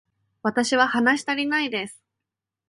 [0.41, 2.01] 私は話したりないです